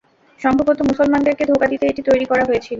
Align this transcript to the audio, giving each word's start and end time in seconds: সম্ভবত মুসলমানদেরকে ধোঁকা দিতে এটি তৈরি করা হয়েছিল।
সম্ভবত 0.39 0.79
মুসলমানদেরকে 0.89 1.43
ধোঁকা 1.45 1.67
দিতে 1.67 1.85
এটি 1.87 2.01
তৈরি 2.09 2.25
করা 2.25 2.43
হয়েছিল। 2.45 2.69